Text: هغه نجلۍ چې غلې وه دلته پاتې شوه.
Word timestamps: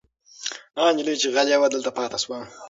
هغه 0.77 0.89
نجلۍ 0.95 1.15
چې 1.21 1.27
غلې 1.35 1.55
وه 1.59 1.67
دلته 1.73 1.89
پاتې 1.97 2.17
شوه. 2.23 2.37